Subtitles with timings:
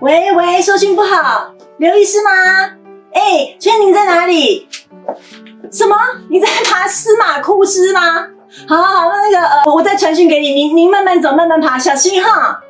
[0.00, 2.30] 喂喂，收讯不好，刘医师吗？
[3.12, 4.68] 哎，请问您在哪里？
[5.72, 5.96] 什么？
[6.30, 8.00] 你在爬司马库斯吗？
[8.68, 12.60] 好好好，那那个呃，我再传讯给你，您您慢慢走，慢慢爬，小心哈。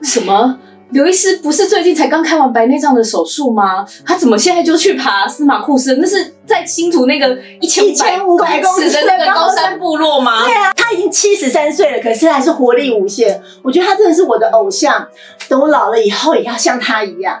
[0.00, 0.58] 什么？
[0.90, 3.84] 刘医师不是最近才刚开完白内障的手术吗？
[4.06, 5.96] 他怎么现在就去爬司马库斯？
[5.96, 7.84] 那是在新竹那个一千
[8.26, 10.44] 五百公尺的那个高山部落吗？
[10.44, 10.72] 对啊，
[11.14, 13.40] 七十三岁了，可是还是活力无限。
[13.62, 15.06] 我觉得他真的是我的偶像，
[15.48, 17.40] 等我老了以后也要像他一样。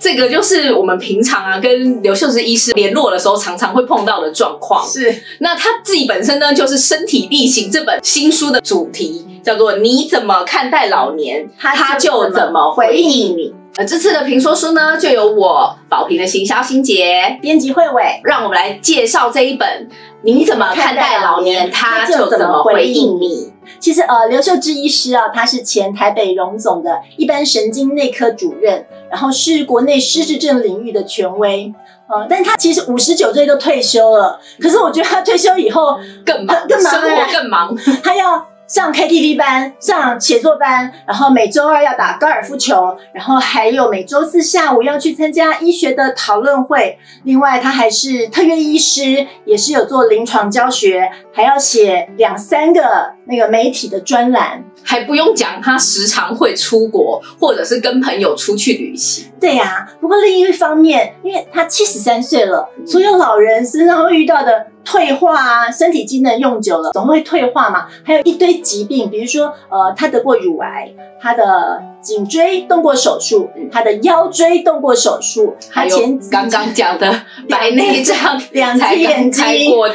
[0.00, 4.88] 这个就是我们平常啊跟刘秀芝医师联络的时候常常会碰到的状况。
[4.88, 13.54] 是，那他自己本身呢，就是《身体力行》这本新书的主题叫做“你怎么看待老年，他就怎么回应你”。
[13.76, 19.88] 呃，这次的评说书呢，就由我宝平的行销心杰编辑慧伟，让我们来介绍这一本
[20.22, 23.52] “你怎么看待老年，他就怎么回应你”。
[23.78, 31.72] 其实呃，刘秀芝医师啊，他是前台北荣总的一般神经内科主任，然后是国内失智症领域的权威。
[32.08, 38.49] 呃，但他其实五十九岁都退休了，可是我觉得他退休以后更忙，更忙，生活更忙， 他要。
[38.70, 46.96] 上 KTV 班，上写作班，然后每周二要打高尔夫球，然后还有每周四下午要去参加医学的讨论会。
[47.24, 54.62] 另外，他还是特约医师，也是有做临床教学，还要写两三个那个媒体的专栏。
[54.84, 59.32] 还不用讲，他时常会出国，或者是跟朋友出去旅行。
[59.40, 75.96] 对呀，不过另一方面，因为他七十三岁了，所有老人身上会遇到的退化啊，身体机能用久了总会退化嘛，还有一堆疾病，比如说呃，他得过乳癌，他的颈椎动过手术，他的腰椎动过手术，还有
[76.28, 79.44] 刚刚讲的白内障，两只眼睛，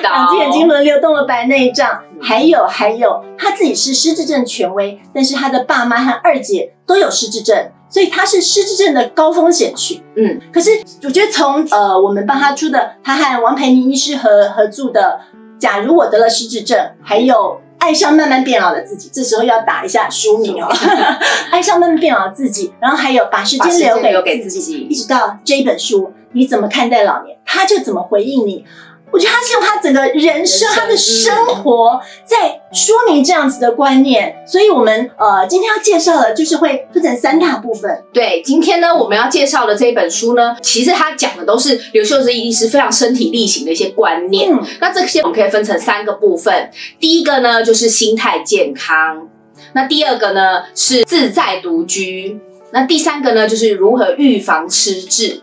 [0.02, 7.70] 两只眼睛轮流动了白内障，还有还有他自己是失智症权威，但是他的爸妈和二姐都有失智症。
[7.96, 10.70] 所以他是失智症的高风险区，嗯，可是
[11.04, 15.22] 我觉得从呃我们帮他出的，他和王培宁医师合合著的
[15.58, 17.34] 《假如我得了失智症》，还有
[17.78, 20.68] 《爱上慢慢变老的自己》，这时候要打一下书名哦，
[21.50, 28.66] 《爱上慢慢变老的自己》，然后还有把时间留给自己，一直到这一本书，你怎么看待老年，他就怎么回应你。
[29.12, 38.04] 我觉得他是用他整个人生、他的生活在说明这样子的观念，所以我们呃今天要介绍的，就是会分成三大部分。
[38.12, 44.52] 对，今天呢我们要介绍的这一本书呢，其实它讲的都是刘秀芝医师非常身体力行的一些观念。
[44.52, 49.30] 嗯，那这些我们可以分成三个部分，第一个呢就是心态健康，
[49.74, 52.38] 那第二个呢是自在独居，
[52.72, 55.42] 那第三个呢就是如何预防失智。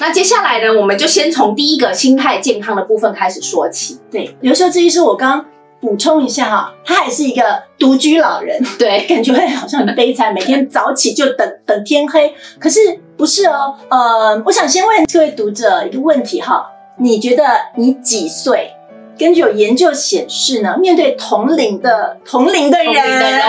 [0.00, 3.98] 那接下来呢，我们就先从第一个心态健康的部分开始说起。
[4.10, 5.44] 对，刘秀芝医师，我刚
[5.80, 12.32] 补充一下哈，他还是一个独居老人，对，感觉会好像很悲惨，每天早起就等等天黑。
[12.58, 12.80] 可是
[13.16, 17.44] 不是哦，呃，我想先问各位读者一个问题哈，你觉得
[17.76, 18.72] 你几岁？
[19.18, 22.94] 根据有研究显示呢，面对同龄的同龄的人，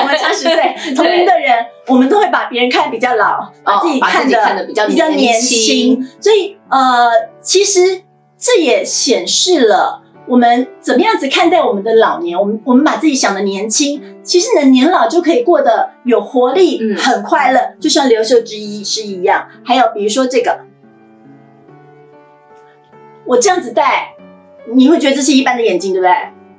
[0.02, 6.03] 我们差十岁， 同龄的人，我们都会把别人看比较老，把自己看的比较比较年轻。
[6.19, 7.09] 所以呃，
[7.41, 8.02] 其实
[8.38, 12.38] 这也显示了我们怎么样子看待我们的老年。
[12.40, 19.47] 我们我们把自己想的年轻，其实你的年老就可以过得有活力，很快乐，就像刘秀之一是一样。
[19.63, 20.62] 还有比如说这个，
[23.25, 24.16] 我这样子戴。
[24.74, 26.13] 你会觉得这是一般的眼镜，对不对？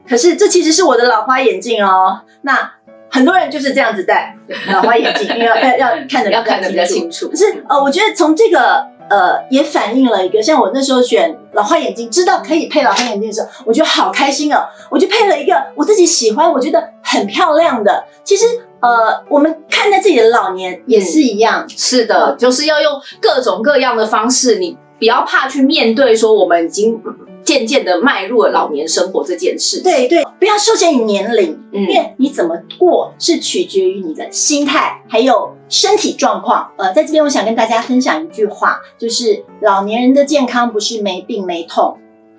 [0.08, 2.20] 可是这其实是我的老花眼镜哦。
[2.42, 2.72] 那
[3.08, 4.36] 很多人就是这样子戴
[4.72, 7.28] 老花眼镜， 因为要要要看得要看得比较清楚。
[7.28, 14.64] 可是呃，我觉得从这个呃也反映了一个，像我那时候选老花眼镜，知道可以配老花眼镜的时候，我觉得好开心哦。
[14.90, 18.04] 我就配了一个我自己喜欢，我觉得很漂亮的。
[18.24, 18.44] 其实
[18.80, 27.00] 呃，我们看待自己的老年也是一样，是的，就是要用各种各样的方式，你不要怕去面对，说我们已经。
[27.42, 36.70] 渐渐的迈入了老年生活这件事，对对，不要受限于年龄，因为你怎么过是取决于你的心态还有身体状况。
[36.76, 41.96] 呃，在这边我想跟大家分享一句话，就是老年人的健康不是没病没痛，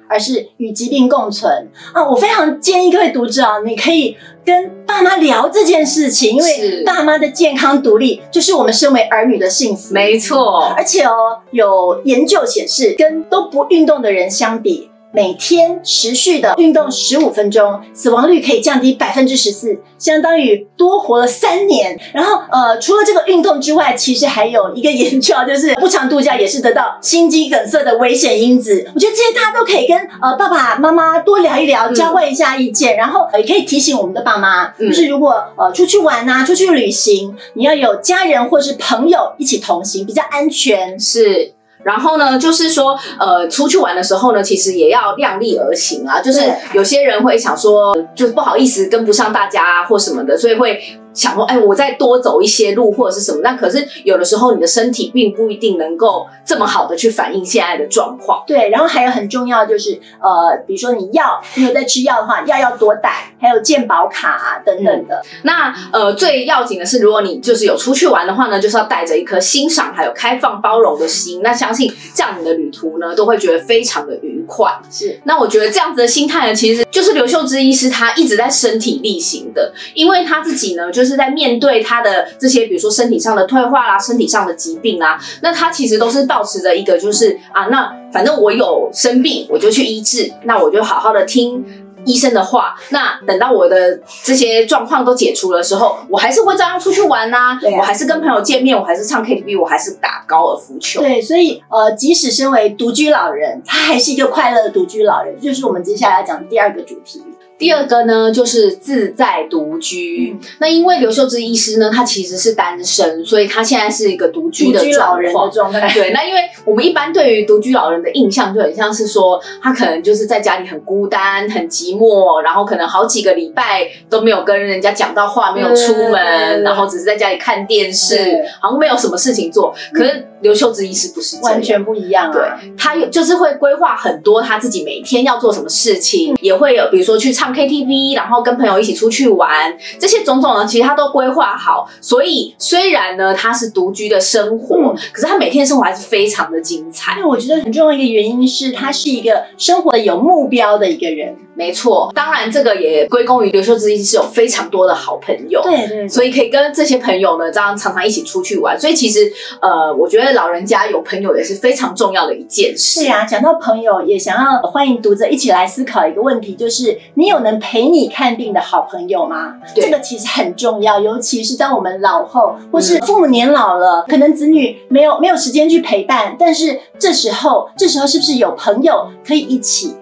[0.08, 2.08] 而是与疾病共存啊！
[2.08, 4.16] 我非常建议各位读者啊，你可以
[4.46, 9.94] 跟爸妈聊这件事情，因为爸妈的健康独立就是我们身为儿女的幸福。
[9.94, 14.91] 没错，而且哦，有研究显示，跟都不运动的人相比。
[15.14, 22.00] 每天持续的运动十五分钟，死亡率可以降低百分之十四，相当于多活了三年。
[22.14, 28.90] 然后呃，除了这个运动之外，其实还有一个研究，就是不常度假也是得到心肌梗塞的危险因子。
[28.94, 40.98] 我觉得这些大家都可以跟呃爸爸妈妈多聊一聊，交换一下意见，然后也可以提醒我们的爸妈，就是如果呃出去玩呐，出去旅行，你要有家人或是朋友一起同行，比较安全。
[40.98, 41.54] 是。
[41.84, 46.22] 然后呢，就是说，呃，出去玩的时候呢，其实也要量力而行啊。
[46.22, 46.42] 就是
[46.74, 50.82] 有些人会想说，就是不好意思跟不上大家或什么的，所以会。
[51.14, 53.40] 想说，哎，我再多走一些路或者是什么？
[53.42, 58.44] 那可是有的时候你的身体并不一定能够这么好的去反映现在的状况。
[58.48, 65.22] 对，然后还有很重要就是，呃，比如说你药，你有在吃药的话，药要多带，还有健保卡啊等等的。
[65.44, 71.42] 那呃，最要紧的是，如果你就是有出去玩的话呢，就是要带着一颗欣赏还有开放包容的心。
[71.44, 74.72] 那相信这样你的旅途呢，都会觉得非常的愉快。
[74.90, 75.20] 是。
[75.26, 81.01] 那我觉得这样子的心态呢，其实就是刘秀芝医师他一直在身体力行的，因为他自己呢就。
[81.02, 91.66] 就是在面对他的这些，比如说身体上的退化啦，身体上的疾病啊，那他其实都是保持着一个，就是啊，那反正我有生病，我就去医治，那我就好好的听
[92.06, 92.76] 医生的话。
[92.90, 101.02] 那等到我的这些状况都解除的时候，我还是会照样出去玩呐，我还是跟朋友见面，我还是唱 KTV，我还是打高尔夫球。
[101.02, 107.24] 对，所以呃，即使身为独居老人，他还是一个快乐的独居老人，就是我们接下来讲的第二个主题。
[107.62, 110.36] 第二个呢，就是自在独居。
[110.60, 115.88] 那因为刘秀芝医师呢，他其实是单身，所以他现在是一个独居的状态。
[115.94, 128.18] 对，那因为我们一般对于独居老人的印象就很像是说，他可能就是在家里很孤单、很寂寞，然后可能好几个礼拜都没有跟人家讲到话，没有出门，然后只是在家里看电视，
[128.60, 129.72] 好像没有什么事情做。
[129.94, 137.62] 可是刘秀芝医师不是完全不一样，啊对他有就是会规划很多他自己每天要做什么事情，也会有比如说去唱。
[137.62, 141.88] KTV，然后跟朋友一起出去玩，这些种种呢，其实他都规划好。
[142.02, 147.18] 所以虽然呢他是独居的生活，可是他每天生活还是非常的精彩。
[147.18, 151.36] 因为我觉得很重要一个原因是他是一个生活有目标的一个人。
[151.54, 158.80] 没错，当然这个也归功于刘秀芝医师有非常多的好朋友，对对，所以可以跟这些朋友呢这样常常一起出去玩。
[158.80, 159.32] 所以其实
[159.62, 163.02] 呃，我觉得老人家有朋友也是非常重要的一件事。
[163.02, 169.56] 是啊，讲到朋友，也想要欢迎读者一起来思考一个问题，就是你有能陪你看病的好朋友吗？
[169.76, 179.96] 这个其实很重要，尤其是当我们老后或是父母年老了，可能子女没有没有时间去陪伴，但是这时候这时候是不是有朋友可以一起？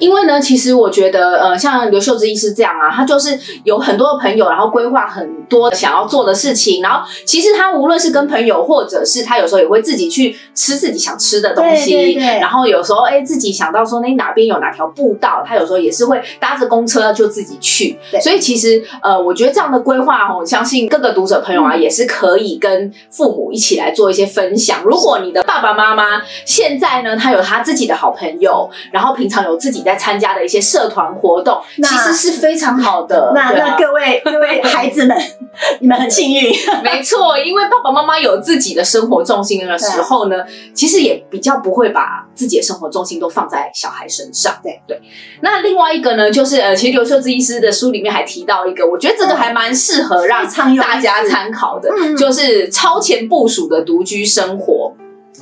[0.00, 17.98] 因为呢，其实我觉得，呃，像刘秀芝医师这样啊，他就是有很多的朋友，然后规划很多想要做的事情，然后其实他无论是跟朋友，或者是他有时候也会自己去吃自己想吃的东西，然后有时候哎自己想到说那哪边有哪条步道，他有时候也是会搭着公车就自己去。
[18.20, 24.82] 所以其实呃，我觉得这样的规划，我相信各个读者朋友啊，也是可以跟父母一起来做一些分享。
[24.84, 33.32] 如果你的爸爸妈妈现在呢，他有他自己的好朋友，然后平常有自自己在参加的一些社团活动，其实是非常好的。
[33.34, 35.16] 那那各位各位孩子们，
[35.80, 36.52] 你们很幸运。
[36.82, 40.36] 没错，因为爸爸妈妈有自己的生活重心的时候呢，
[40.72, 44.54] 其实也比较不会把自己的生活重心都放在小孩身上。
[44.62, 45.00] 对对。
[45.40, 50.46] 那另外一个呢，就是呃，其实刘秀芝医师的书里面还提到一个，我觉得这个还蛮适合让
[50.76, 54.79] 大家参考的，就是超前部署的独居生活。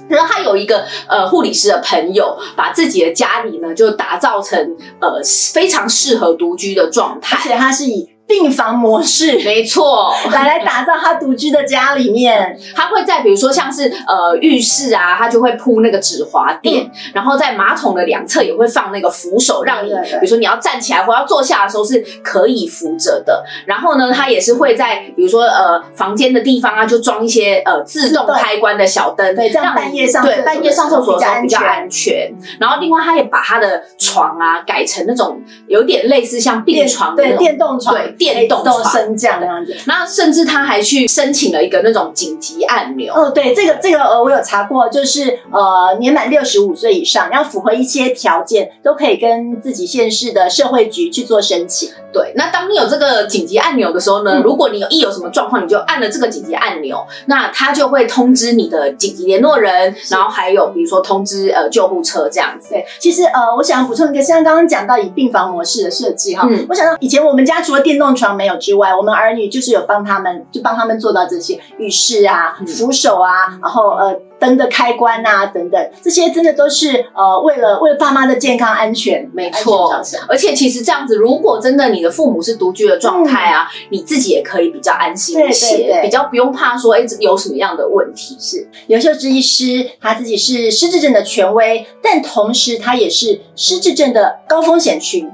[0.08, 4.58] 然后他有一个呃护理师的朋友，把自己的家里呢就打造成
[5.00, 5.20] 呃
[5.52, 8.08] 非常适合独居的状态，而且他是以。
[8.28, 12.56] 病房模式，没错， 来来打造他独居的家里面。
[12.76, 23.42] 他会在比如说像是呃浴室啊，他就会铺那个止滑垫，然后在马桶的两侧也会放那个扶手，让你比如说你要站起来或要坐下的时候是可以扶着的。
[23.64, 32.30] 然后呢，他也是会在比如说呃房间的地方啊，就装一些呃自动开关的小灯，对，这样半夜上对半夜上厕所的时候比较安全。
[32.60, 38.14] 然后另外他也把他的床啊改成那种有点类似像病床对电动床对。
[38.18, 43.14] 电动升降这样子，然后甚至他还去申请了一个那种紧急按钮。
[43.14, 51.90] 哦，对，这个这个呃，我有查过，就是呃，年满六十五岁以上，要符合一些条件，都可以跟自己县市的社会局去做申请。
[52.12, 62.70] 对，那当你有这个紧急按钮的时候呢，如果你有一有什么状况，你就按了这个紧急按钮，那它就会通知你的紧急联络人，然后还有比如说通知呃救护车这样子。
[62.70, 68.08] 对，其实呃，我想补充一个，像刚刚讲到以病房模式的设计哈，我想到以前我们家除了电动。
[68.18, 73.30] 床没有之外，我们儿女就是有帮他们，就帮他们做到这些浴室啊、扶手啊，
[73.62, 79.92] 然后呃灯的开关啊，等等，这些真的都是呃，为了为了爸妈的健康安全，没错。
[80.28, 88.36] 而且其实这样子，如果真的你的父母是独居的状态啊，你自己也可以比较安心一些，比较不用怕说哎有什么样的问题。
[88.38, 95.28] 是刘秀芝医师，他自己是失智症的权威，但同时他也是失智症的高风险群。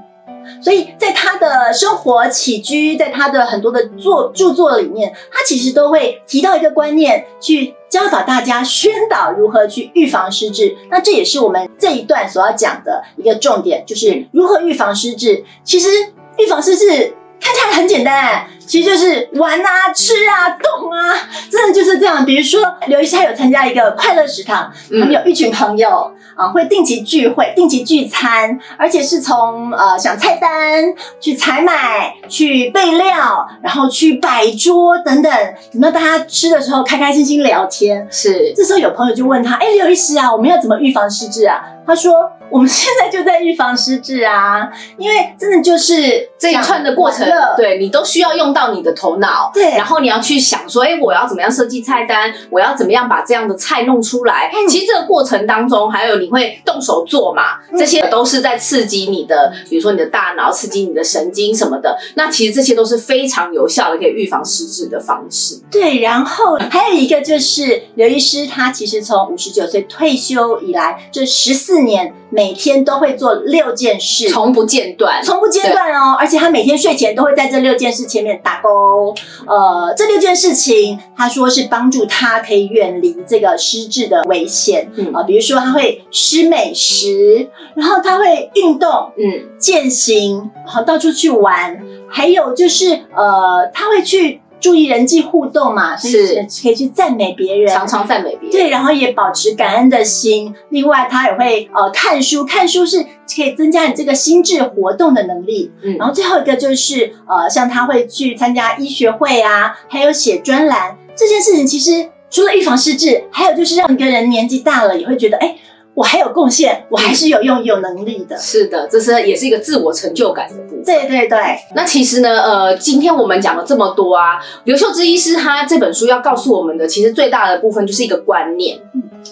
[0.64, 10.74] 所以在他的生活起居，在他的很多的作著作里面，他其实都会提到一个观念，去教导大家宣导如何去预防失智。
[10.90, 15.44] 那这也是我们这一段所要讲的一个重点，就是如何预防失智。
[15.62, 15.90] 其实
[16.38, 21.14] 预防失智看起来很简单，其实就是玩啊、吃啊、动啊，
[21.50, 22.24] 真的就是这样。
[22.24, 26.12] 比如说刘医师他有参加一个快乐食堂，他们有一群朋友。
[26.36, 30.82] 啊，会定期聚会、定期聚餐，而且是从呃想菜单
[31.20, 35.32] 去采买、去备料，然后去摆桌等等，
[35.72, 38.08] 等到大家吃的时候开开心心聊天。
[38.10, 42.12] 是，这时候有朋友就问他：“哎，刘医师啊，我们要怎么预防失智啊？”他说。
[42.50, 54.52] 我们现在就在预防失智啊，因为真的就是这一串的过程，对你都需要用到你的头脑，对，然后你要去想说，哎，我要怎么样设计菜单，我要怎么样把这样的菜弄出来。
[54.68, 61.98] 其实这个过程当中，还有你会动手做嘛，这些都是在刺激你的，比如说你的大脑，刺激你的神经什么的。
[62.14, 65.60] 那其实这些都是非常有效的可以预防失智的方式。
[65.70, 72.14] 对，然后还有一个就是刘医师，他其实从五十九岁退休以来，这十四年。
[72.34, 76.16] 每天都会做六件事，从不间断，从不间断哦。
[76.18, 79.14] 而且他每天睡前都会在这六件事前面打勾。
[79.46, 84.90] 呃，这六件事情，他说是帮助他可以远离这个失智的危险。
[84.96, 94.40] 嗯啊，比如说他会吃美食，然后他会运动，嗯，健行，好到处去玩，还有就是呃，他会去。
[94.64, 98.50] 注意人际互动嘛，是可以去赞美别人，常常赞美别人。
[98.50, 100.54] 对，然后也保持感恩的心。
[100.70, 103.02] 另外，他也会呃看书，看书是
[103.36, 105.70] 可以增加你这个心智活动的能力。
[105.82, 115.56] 嗯，然后最后一个就是呃，像他会去参加医学会啊，还有写专栏这件事情，其实除了预防失智，还有就是让一个人年纪大了也会觉得哎。
[115.94, 118.36] 我还有贡献，我还是有用有能力的。
[118.38, 120.84] 是的，这是也是一个自我成就感的部分。
[120.84, 121.38] 对对对。
[121.74, 128.78] 那其实呢，呃，今天我们讲了这么多啊，刘秀芝医师他这本书要告诉我们的，其实最大的部分就是一个观念。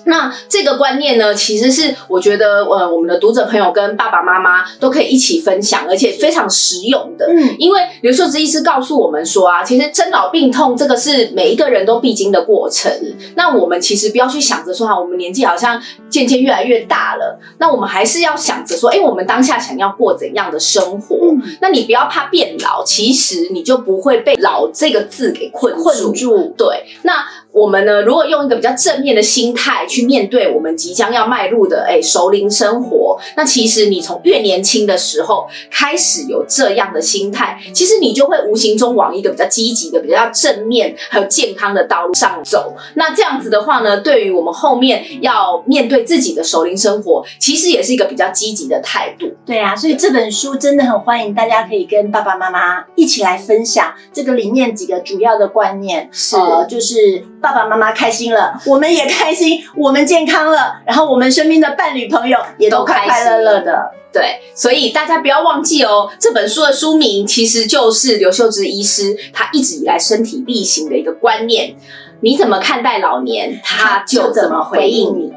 [0.04, 7.26] 那这个观念呢，其实是我觉得，呃，我们的读者朋友跟爸爸妈妈都可以一起分享，而且非常实用的。
[7.26, 12.90] 嗯，因为刘秀芝医师告诉我们说啊，其实生老病痛这个是每一个人都必经的过程。
[13.34, 21.16] 那我们其实不要去想着说哈，我们年纪好像渐渐越来越大了，那我们还是要想着说，哎，我们当下想要过怎样的生活？
[21.60, 26.54] 那你不要怕变老，其实你就不会被“老”这个字给困困住。
[26.56, 27.24] 对，那。
[27.52, 42.74] 我们呢，如果用一个比较正面的心态去面对我们即将要迈入的哎熟龄生活，那其实你从越年轻的时候开始有这样的心态，其实你就会无形中往一个比较积极的、比较正面还有健康的道路上走。
[42.94, 49.30] 那这样子的话呢，对于我们后面要面对自己的熟龄生活，其实也是一个比较积极的态度。
[49.44, 57.24] 对啊，所以这本书真的很欢迎大家可以跟爸爸妈妈一起来分享这个里面几个主要的观念，是就是。
[57.42, 63.90] 爸爸妈妈开心了，我们也开心，我们健康了，然后我们身边的伴侣朋友也都快快乐乐的。
[64.12, 71.74] 对，所以大家不要忘记哦，这本书的书名其实就是刘秀芝医师他一直以来身体力行的一个观念：
[72.20, 75.32] 你怎么看待老年，他就怎么回应你。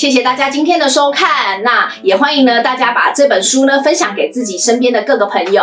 [0.00, 5.62] 谢谢大家今天的收看，那也欢迎呢大家把这本书呢分享给自己身边的各个朋友。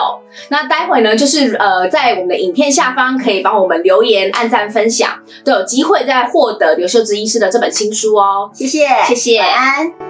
[0.49, 5.09] 那待会呢就是呃在我们的影片下方可以帮我们留言、按赞、分享，
[5.43, 8.51] 都有机会再获得刘秀芝医师的这本新书哦。
[8.53, 10.06] 谢谢，谢谢，晚安。